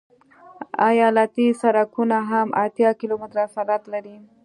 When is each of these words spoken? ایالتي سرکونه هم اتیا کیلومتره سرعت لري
ایالتي 0.89 1.47
سرکونه 1.61 2.17
هم 2.31 2.47
اتیا 2.65 2.91
کیلومتره 2.99 3.43
سرعت 3.55 3.83
لري 3.93 4.15